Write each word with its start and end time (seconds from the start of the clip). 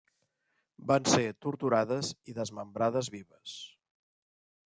Van 0.91 1.09
ser 1.09 1.25
torturades 1.45 2.09
i 2.33 2.35
desmembrades 2.39 3.13
vives. 3.19 3.55